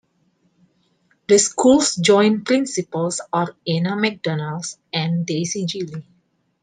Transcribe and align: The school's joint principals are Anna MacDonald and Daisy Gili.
The 1.27 1.37
school's 1.37 1.95
joint 1.95 2.43
principals 2.43 3.21
are 3.31 3.55
Anna 3.67 3.95
MacDonald 3.95 4.65
and 4.91 5.27
Daisy 5.27 5.67
Gili. 5.67 6.03